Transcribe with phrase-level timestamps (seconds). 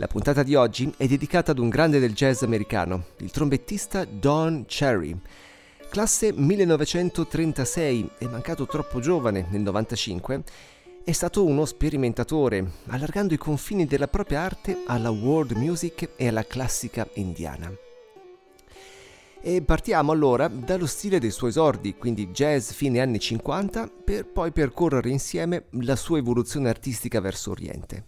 [0.00, 4.64] La puntata di oggi è dedicata ad un grande del jazz americano, il trombettista Don
[4.64, 5.18] Cherry.
[5.90, 10.44] Classe 1936 e mancato troppo giovane nel 95,
[11.02, 16.46] è stato uno sperimentatore, allargando i confini della propria arte alla world music e alla
[16.46, 17.68] classica indiana.
[19.40, 24.52] E partiamo allora dallo stile dei suoi esordi, quindi jazz fine anni 50, per poi
[24.52, 28.04] percorrere insieme la sua evoluzione artistica verso Oriente.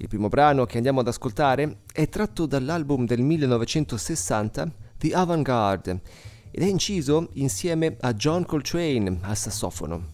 [0.00, 6.00] Il primo brano che andiamo ad ascoltare è tratto dall'album del 1960 The Avant-Garde
[6.50, 10.08] ed è inciso insieme a John Coltrane al sassofono.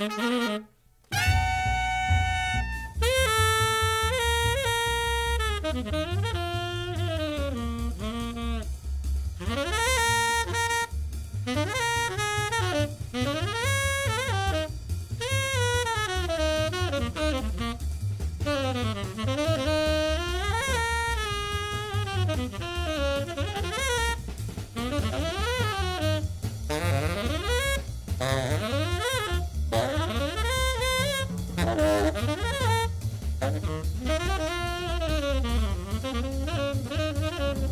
[0.00, 0.72] Mm-hmm.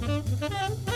[0.03, 0.92] Thank you.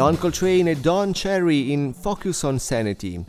[0.00, 3.22] John Coltrane e Don Cherry in Focus on Sanity.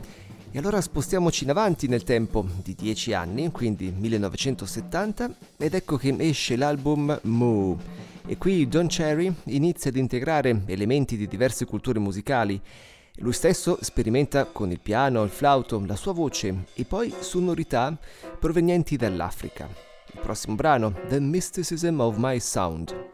[0.50, 6.16] E allora spostiamoci in avanti nel tempo di dieci anni, quindi 1970, ed ecco che
[6.20, 7.78] esce l'album Moo.
[8.24, 12.58] E qui Don Cherry inizia ad integrare elementi di diverse culture musicali.
[13.16, 17.94] Lui stesso sperimenta con il piano, il flauto, la sua voce e poi sonorità
[18.40, 19.68] provenienti dall'Africa.
[20.10, 23.11] Il prossimo brano, The Mysticism of My Sound.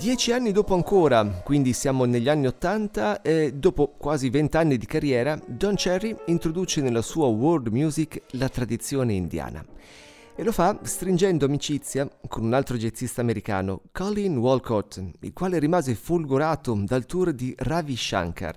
[0.00, 5.38] Dieci anni dopo ancora, quindi siamo negli anni Ottanta, e dopo quasi vent'anni di carriera,
[5.46, 9.62] Don Cherry introduce nella sua world music la tradizione indiana.
[10.34, 15.94] E lo fa stringendo amicizia con un altro jazzista americano, Colin Walcott, il quale rimase
[15.94, 18.56] folgorato dal tour di Ravi Shankar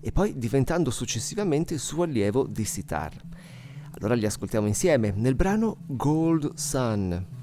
[0.00, 3.20] e poi diventando successivamente suo allievo di sitar.
[3.98, 7.42] Allora li ascoltiamo insieme nel brano Gold Sun.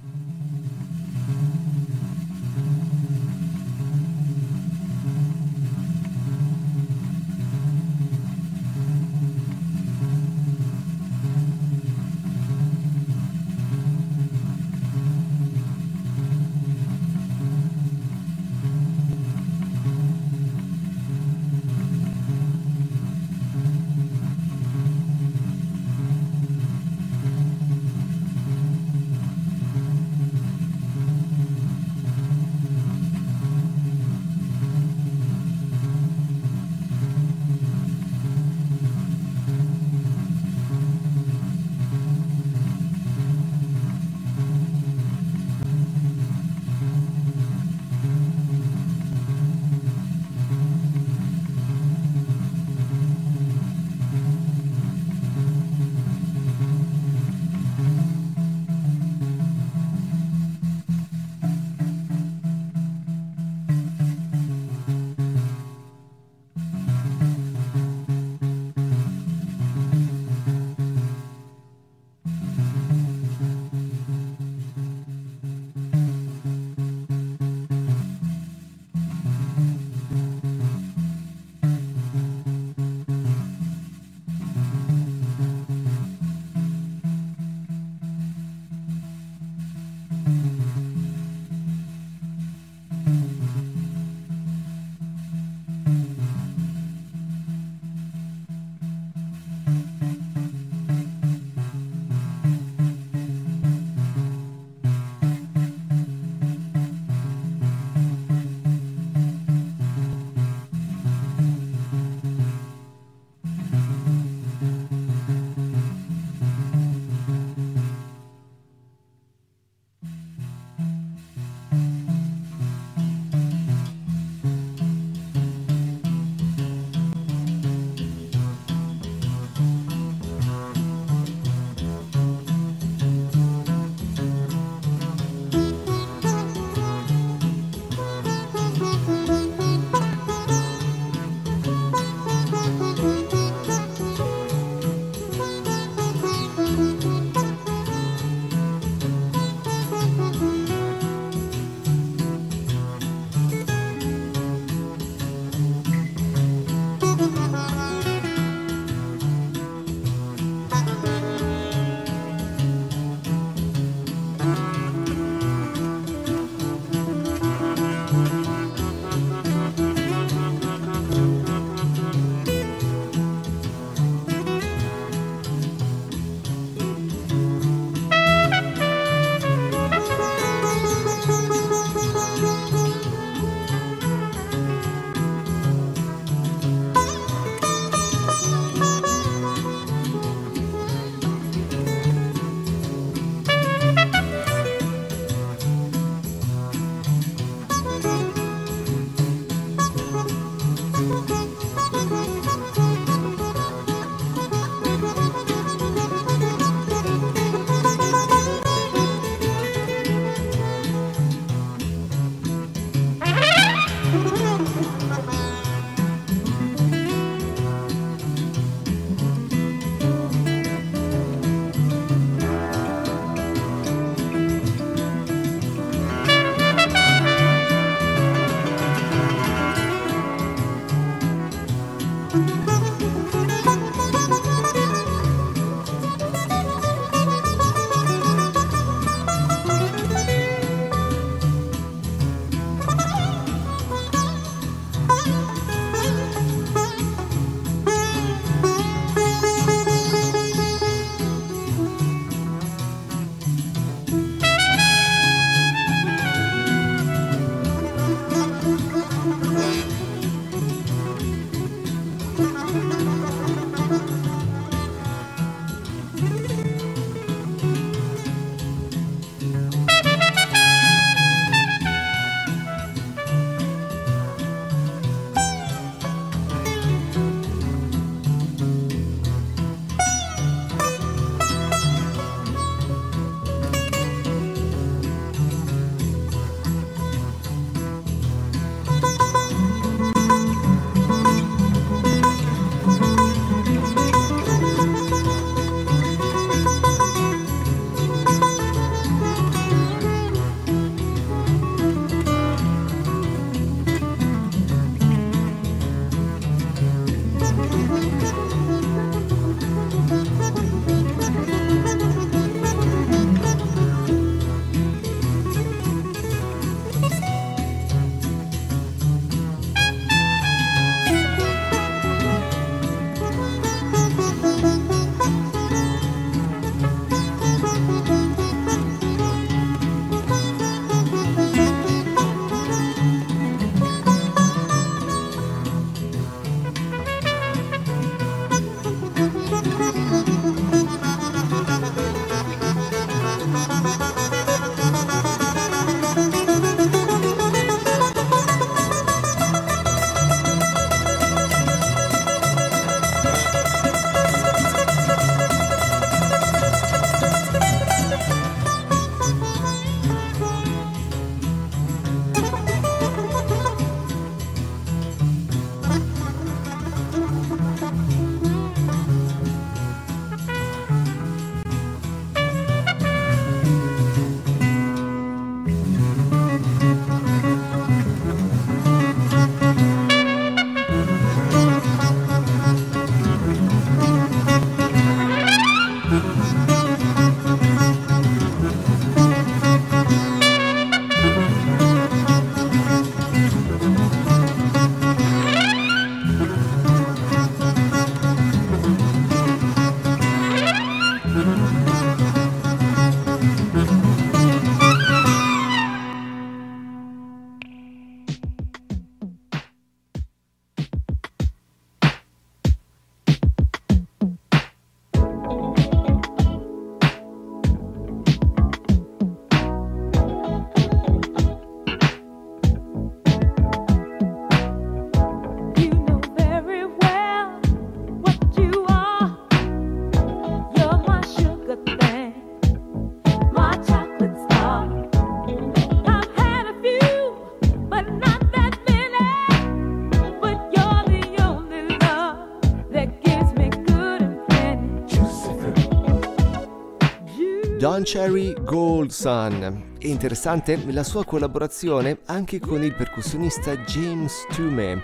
[448.03, 449.95] Cherry Gold Sun.
[449.97, 455.01] È interessante la sua collaborazione anche con il percussionista James Toomey,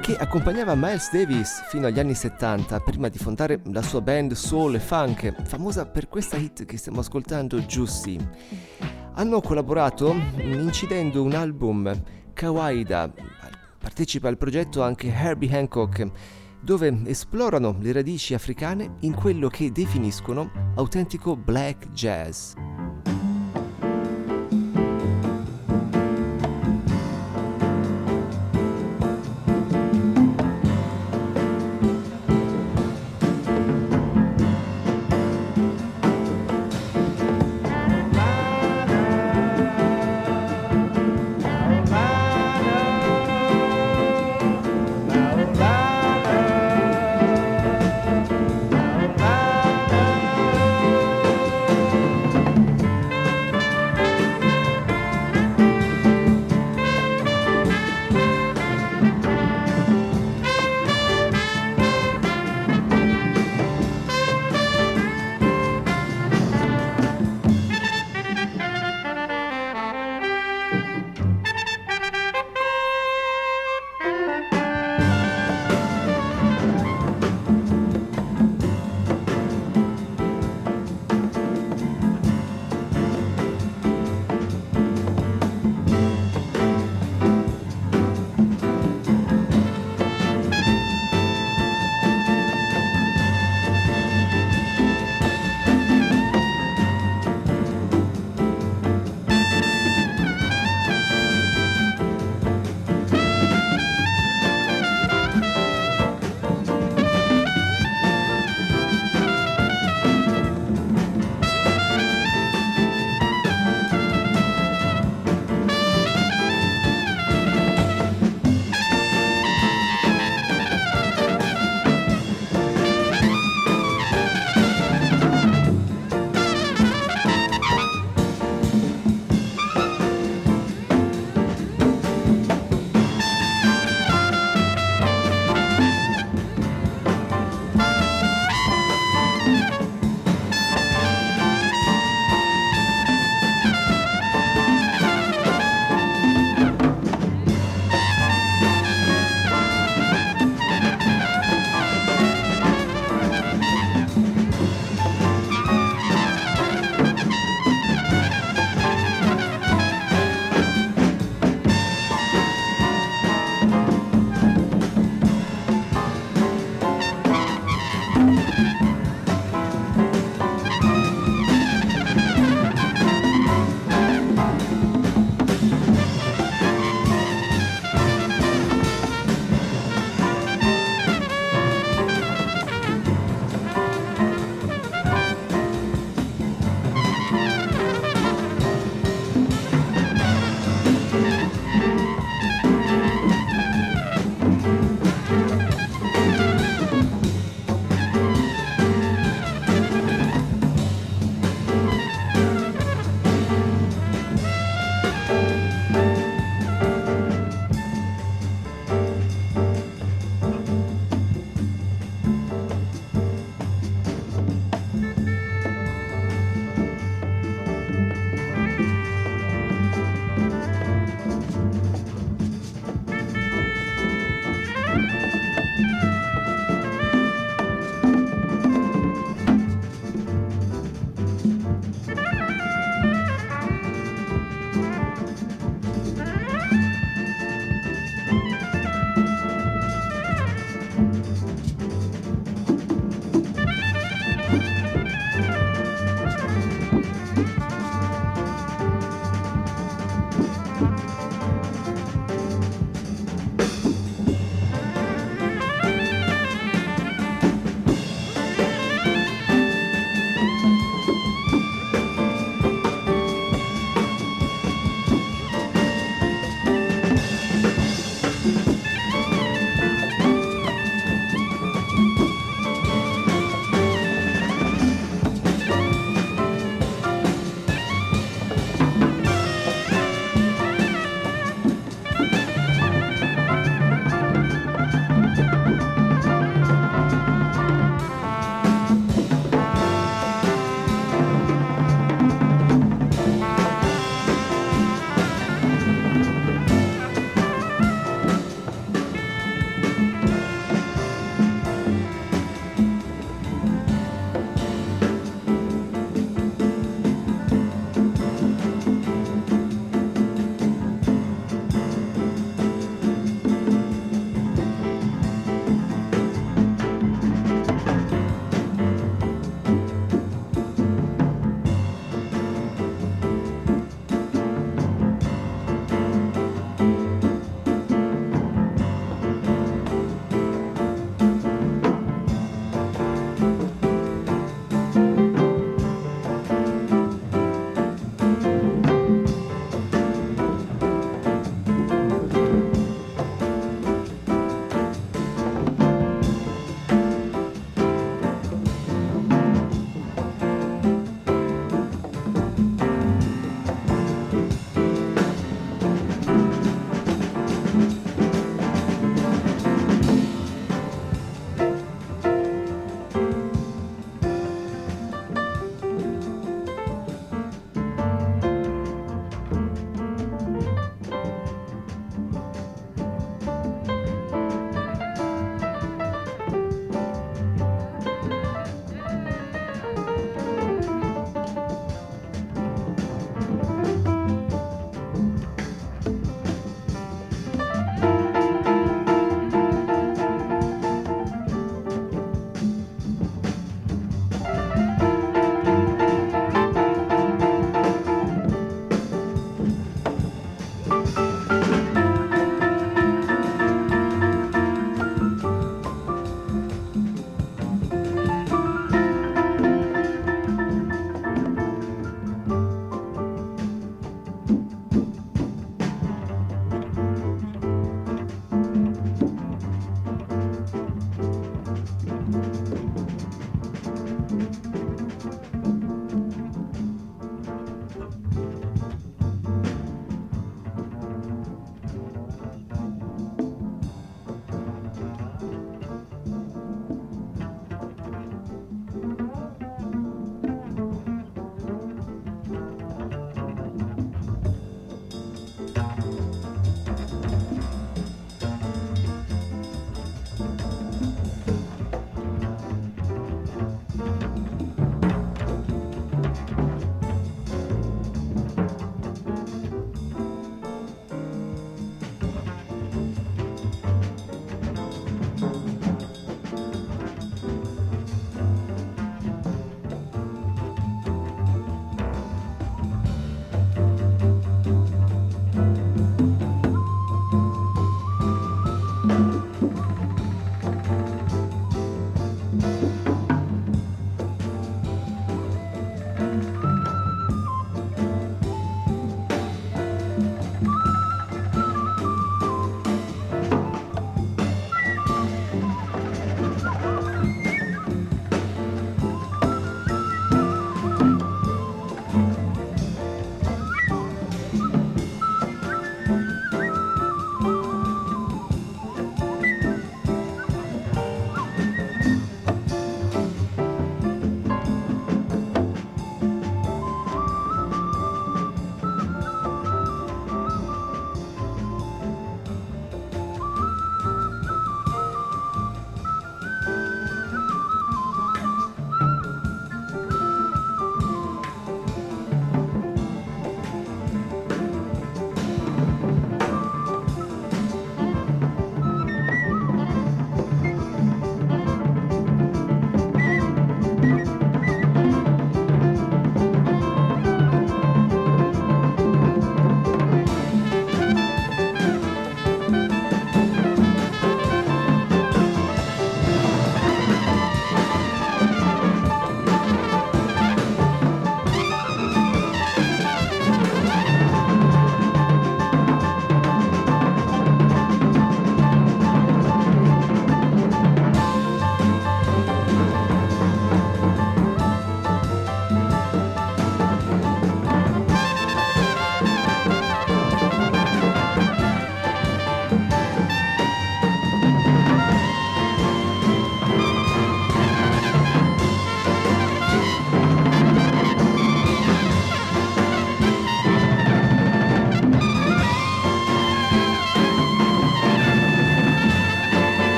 [0.00, 4.74] che accompagnava Miles Davis fino agli anni 70 prima di fondare la sua band soul
[4.74, 8.18] e funk, famosa per questa hit che stiamo ascoltando, Juicy.
[9.14, 11.92] Hanno collaborato incidendo un album,
[12.32, 13.12] Kawaida.
[13.78, 16.10] Partecipa al progetto anche Herbie Hancock
[16.64, 22.54] dove esplorano le radici africane in quello che definiscono autentico black jazz.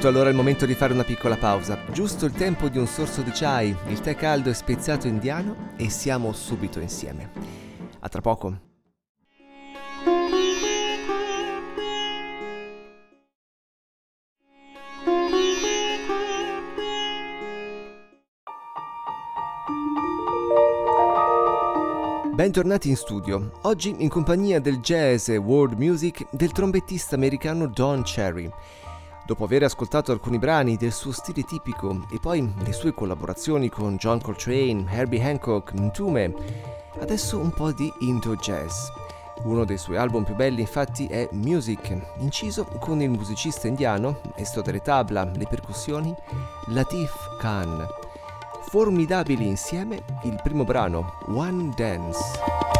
[0.00, 3.20] Giunto allora il momento di fare una piccola pausa, giusto il tempo di un sorso
[3.22, 7.32] di chai, il tè caldo e speziato indiano e siamo subito insieme.
[7.98, 8.60] A tra poco.
[22.34, 28.02] Bentornati in studio, oggi in compagnia del jazz e world music del trombettista americano Don
[28.04, 28.48] Cherry.
[29.28, 33.96] Dopo aver ascoltato alcuni brani del suo stile tipico e poi le sue collaborazioni con
[33.96, 36.32] John Coltrane, Herbie Hancock, Ntume,
[36.98, 38.86] adesso un po' di Indo Jazz.
[39.42, 44.62] Uno dei suoi album più belli infatti è Music, inciso con il musicista indiano, maestro
[44.62, 46.14] delle tabla, le percussioni,
[46.68, 47.86] Latif Khan.
[48.70, 52.77] Formidabili insieme il primo brano, One Dance.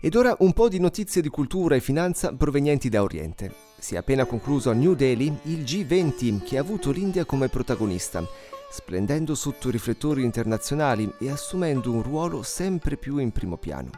[0.00, 3.52] Ed ora un po' di notizie di cultura e finanza provenienti da Oriente.
[3.80, 8.24] Si è appena concluso a New Delhi il G20 che ha avuto l'India come protagonista,
[8.70, 13.90] splendendo sotto i riflettori internazionali e assumendo un ruolo sempre più in primo piano.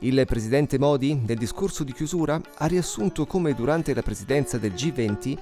[0.00, 5.38] Il presidente Modi, nel discorso di chiusura, ha riassunto come durante la presidenza del G20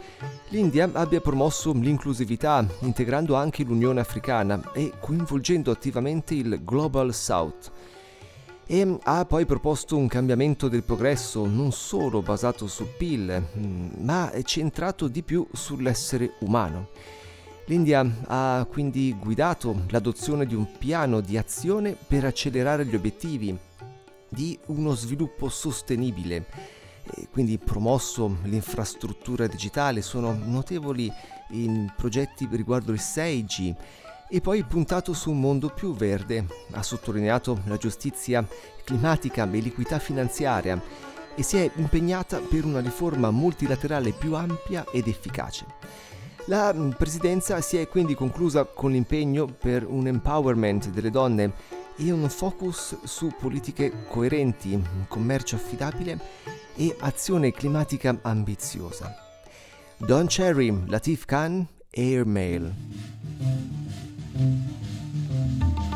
[0.50, 7.72] l'India abbia promosso l'inclusività, integrando anche l'Unione Africana e coinvolgendo attivamente il Global South
[8.72, 14.32] e ha poi proposto un cambiamento del progresso non solo basato sul PIL, mm, ma
[14.44, 16.88] centrato di più sull'essere umano.
[17.66, 23.54] L'India ha quindi guidato l'adozione di un piano di azione per accelerare gli obiettivi
[24.30, 26.46] di uno sviluppo sostenibile,
[27.30, 31.12] quindi promosso l'infrastruttura digitale, sono notevoli
[31.50, 33.74] i progetti riguardo il 6G
[34.34, 36.46] e poi puntato su un mondo più verde.
[36.70, 38.46] Ha sottolineato la giustizia
[38.82, 40.82] climatica e l'equità finanziaria
[41.34, 45.66] e si è impegnata per una riforma multilaterale più ampia ed efficace.
[46.46, 51.52] La mm, presidenza si è quindi conclusa con l'impegno per un empowerment delle donne
[51.96, 56.18] e un focus su politiche coerenti, commercio affidabile
[56.74, 59.14] e azione climatica ambiziosa.
[59.98, 62.72] Don Cherry, Latif Khan, Airmail.
[64.34, 64.64] 本
[65.28, 65.91] 当に。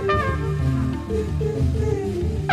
[0.00, 0.12] Thank
[1.42, 2.47] you.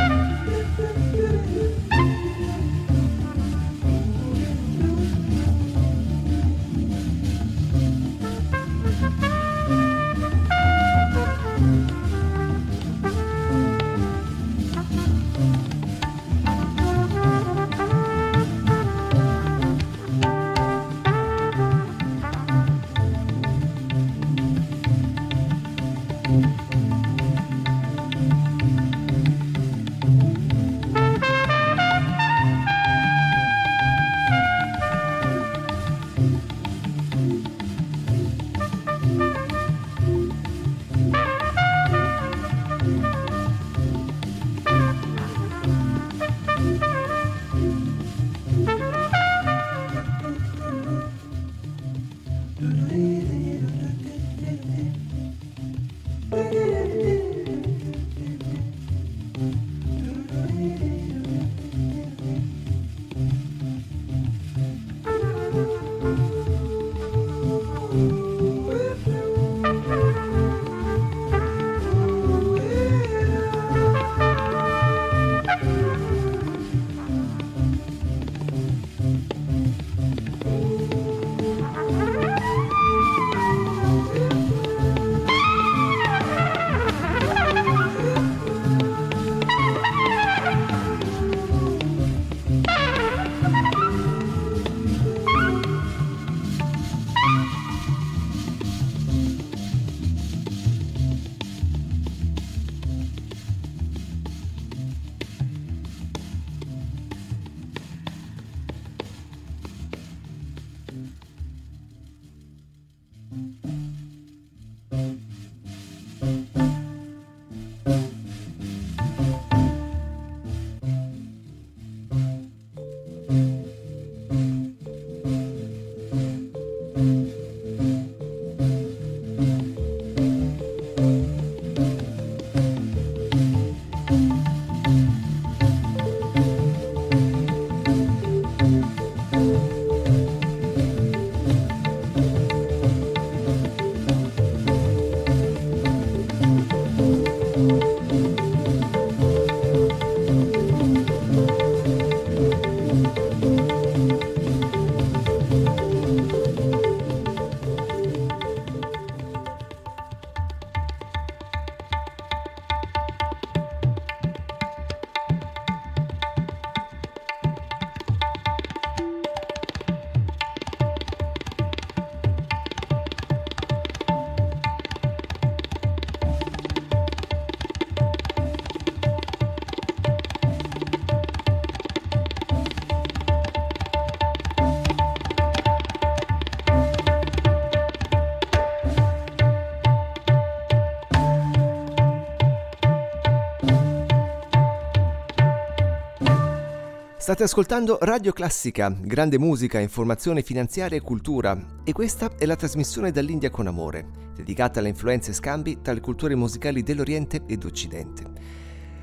[197.26, 203.10] State ascoltando Radio Classica, grande musica, informazione finanziaria e cultura e questa è la trasmissione
[203.10, 204.06] dall'India con amore,
[204.36, 208.32] dedicata alle influenze e scambi tra le culture musicali dell'Oriente ed Occidente.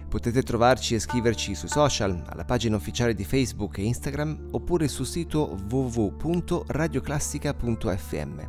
[0.08, 5.06] Potete trovarci e scriverci sui social, alla pagina ufficiale di Facebook e Instagram oppure sul
[5.06, 8.40] sito www.radioclassica.fm.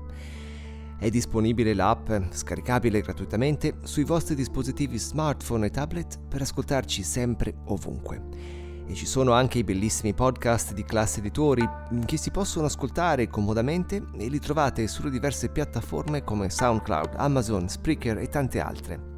[0.99, 8.62] È disponibile l'app, scaricabile gratuitamente, sui vostri dispositivi smartphone e tablet per ascoltarci sempre ovunque.
[8.85, 11.67] E ci sono anche i bellissimi podcast di classe editori
[12.05, 18.17] che si possono ascoltare comodamente e li trovate sulle diverse piattaforme come SoundCloud, Amazon, Spreaker
[18.17, 19.11] e tante altre.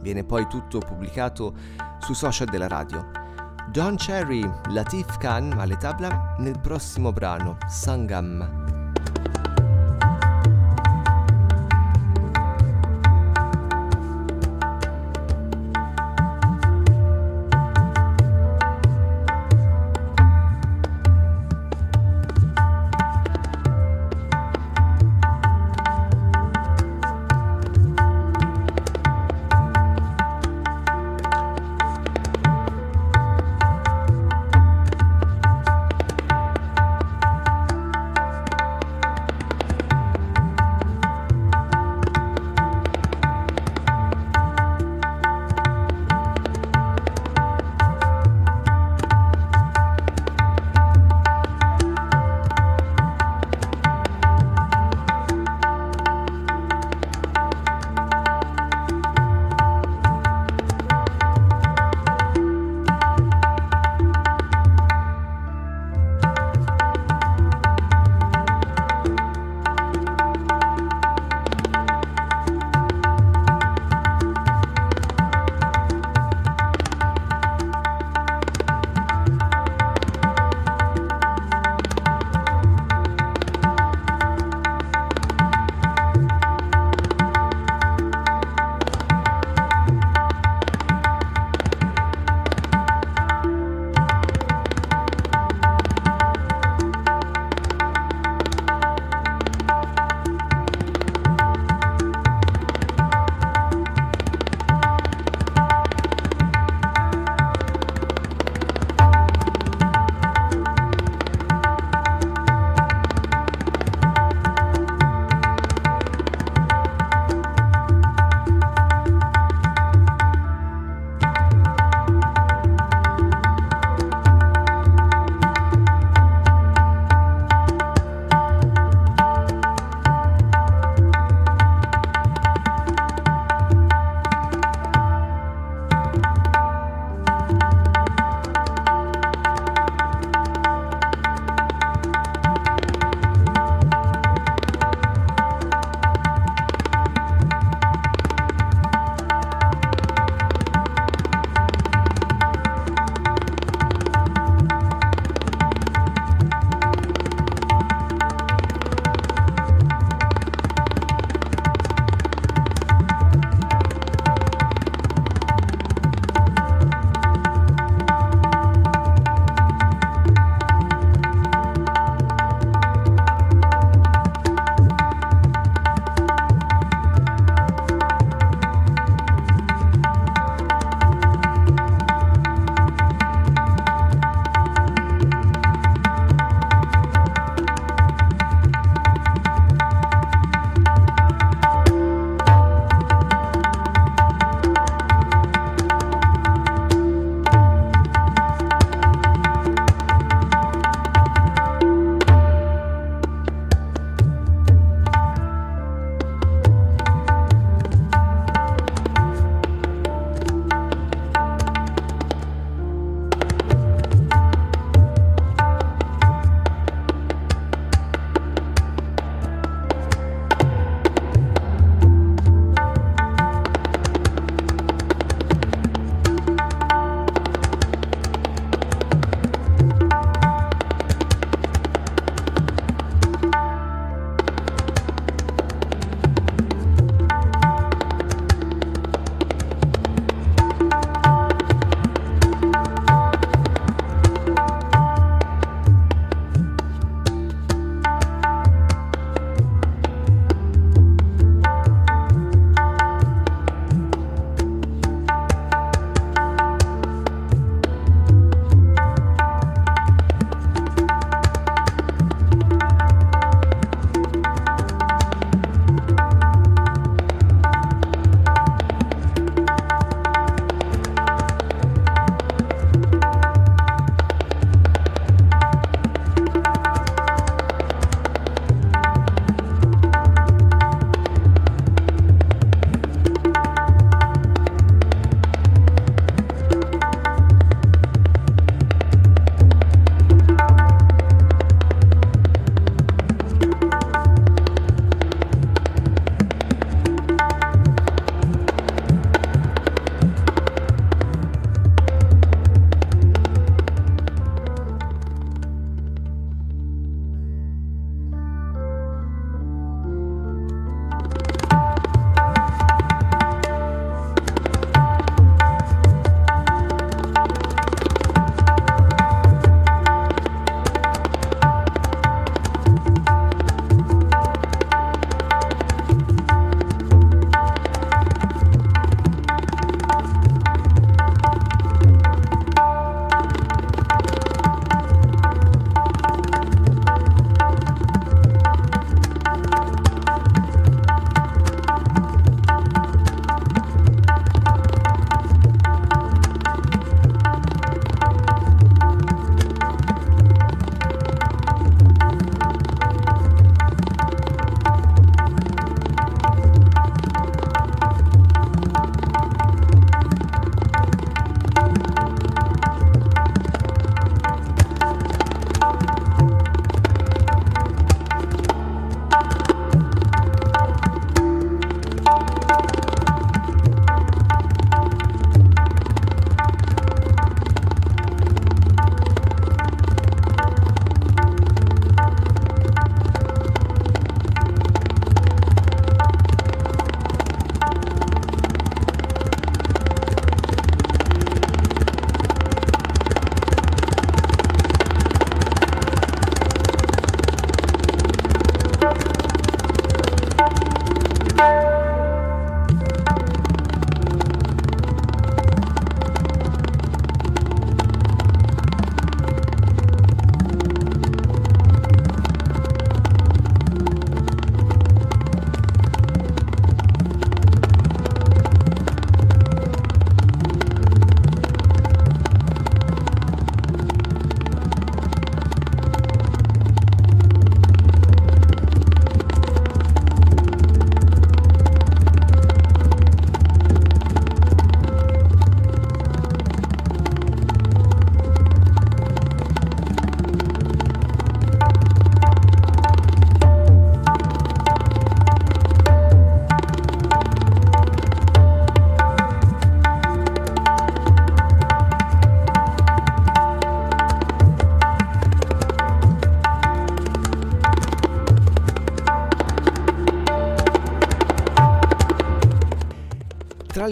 [0.00, 1.54] Viene poi tutto pubblicato
[2.00, 3.10] sui social della radio.
[3.70, 8.81] Don Cherry, Latif Khan alle tabla nel prossimo brano, Sangam.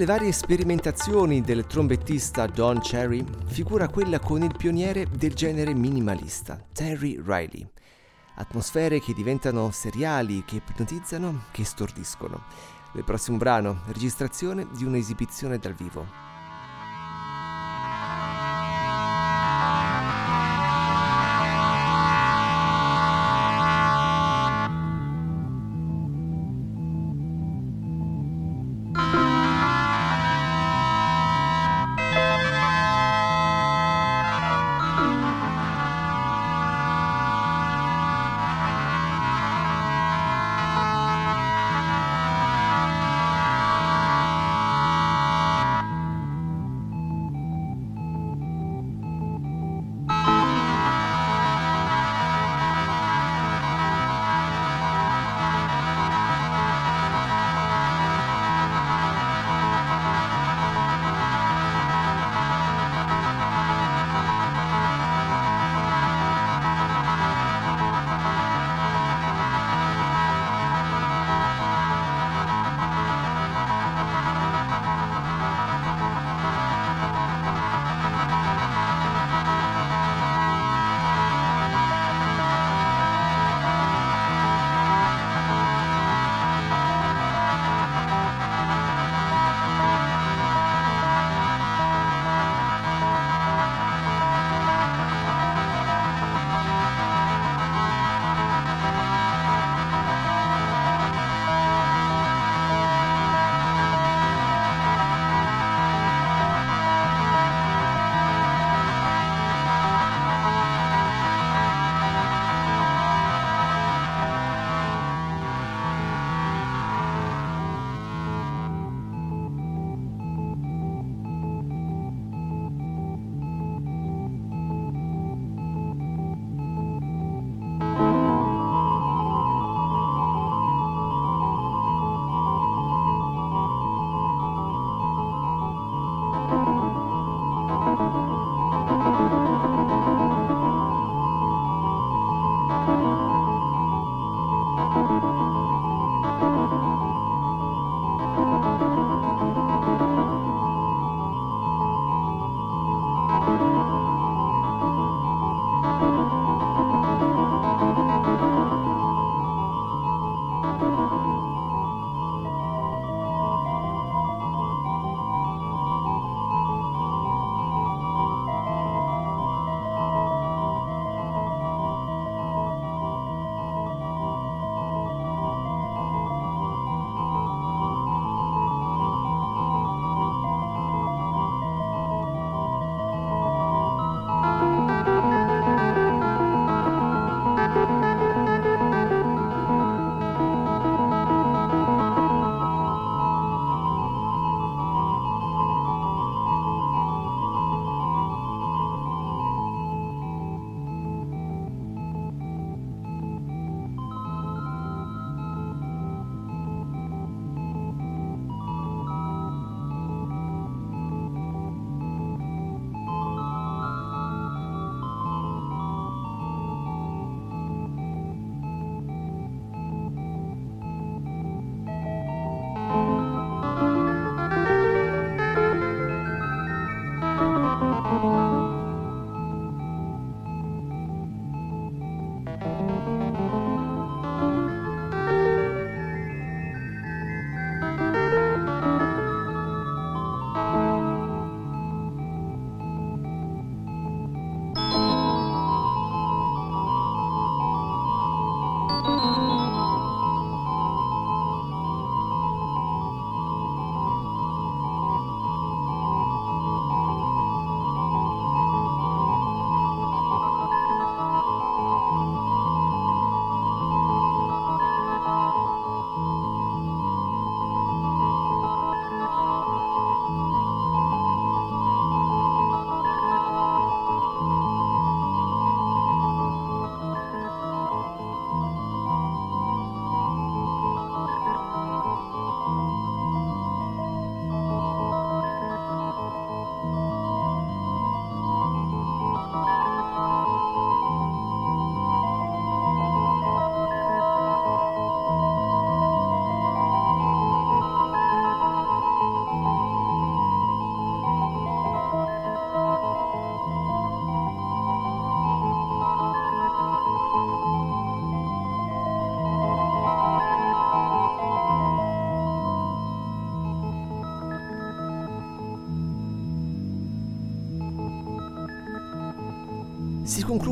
[0.00, 6.58] Le varie sperimentazioni del trombettista Don Cherry figura quella con il pioniere del genere minimalista,
[6.72, 7.68] Terry Riley.
[8.36, 12.44] Atmosfere che diventano seriali, che ipnotizzano, che stordiscono.
[12.94, 16.29] Nel prossimo brano, registrazione di un'esibizione dal vivo.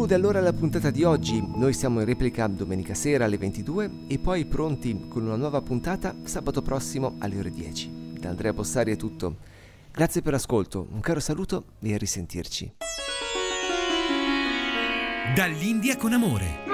[0.09, 1.45] conclude allora la puntata di oggi.
[1.55, 6.15] Noi siamo in replica domenica sera alle 22 e poi pronti con una nuova puntata
[6.23, 8.15] sabato prossimo alle ore 10.
[8.19, 9.37] Da Andrea Bossari è tutto.
[9.93, 12.73] Grazie per l'ascolto, un caro saluto e a risentirci.
[15.35, 16.67] Dall'India con amore.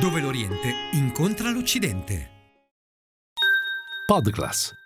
[0.00, 2.30] Dove l'Oriente incontra l'Occidente.
[4.06, 4.85] Podcast